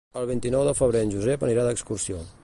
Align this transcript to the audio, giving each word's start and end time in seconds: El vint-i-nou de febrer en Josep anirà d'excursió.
El 0.19 0.23
vint-i-nou 0.29 0.63
de 0.67 0.73
febrer 0.79 1.03
en 1.07 1.13
Josep 1.15 1.45
anirà 1.49 1.67
d'excursió. 1.69 2.23